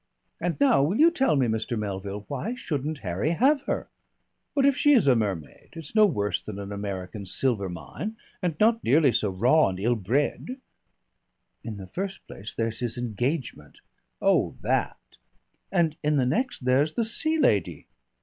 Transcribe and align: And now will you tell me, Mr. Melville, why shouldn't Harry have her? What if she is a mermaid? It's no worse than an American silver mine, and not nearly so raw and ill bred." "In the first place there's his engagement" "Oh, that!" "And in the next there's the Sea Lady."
And 0.39 0.59
now 0.59 0.81
will 0.81 0.97
you 0.99 1.11
tell 1.11 1.35
me, 1.35 1.45
Mr. 1.45 1.77
Melville, 1.77 2.25
why 2.27 2.55
shouldn't 2.55 3.01
Harry 3.05 3.33
have 3.33 3.61
her? 3.67 3.87
What 4.55 4.65
if 4.65 4.75
she 4.75 4.93
is 4.93 5.05
a 5.07 5.15
mermaid? 5.15 5.69
It's 5.73 5.93
no 5.93 6.07
worse 6.07 6.41
than 6.41 6.57
an 6.57 6.71
American 6.71 7.23
silver 7.27 7.69
mine, 7.69 8.17
and 8.41 8.55
not 8.59 8.83
nearly 8.83 9.11
so 9.11 9.29
raw 9.29 9.67
and 9.69 9.79
ill 9.79 9.93
bred." 9.93 10.57
"In 11.63 11.77
the 11.77 11.85
first 11.85 12.25
place 12.25 12.51
there's 12.51 12.79
his 12.79 12.97
engagement" 12.97 13.81
"Oh, 14.23 14.55
that!" 14.61 14.97
"And 15.71 15.95
in 16.01 16.15
the 16.15 16.25
next 16.25 16.61
there's 16.65 16.95
the 16.95 17.03
Sea 17.05 17.37
Lady." 17.37 17.85